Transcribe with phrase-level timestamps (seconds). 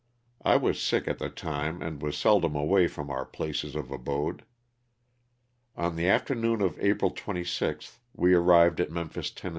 [0.43, 4.43] I was sick at the time and was seldom away from our place of abode.
[5.75, 9.49] On the afternoon of April 26th we arrived at Memphis, Tenn.